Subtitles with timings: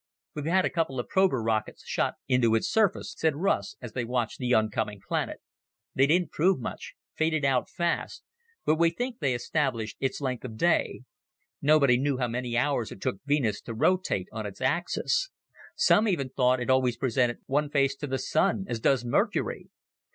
[0.33, 4.03] "We've had a couple of prober rockets shot into its surface," said Russ, as they
[4.03, 5.41] watched the oncoming planet.
[5.93, 8.23] "They didn't prove much faded out fast,
[8.65, 11.01] but we think they established its length of day.
[11.61, 15.29] Nobody knew how many hours it took Venus to rotate on its axis.
[15.75, 19.69] Some even thought it always presented one face to the Sun as does Mercury.